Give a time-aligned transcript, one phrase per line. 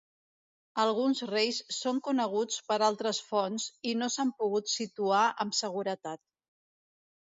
[0.83, 6.27] Alguns reis són coneguts per altres fonts i no s'han pogut situar amb seguretat.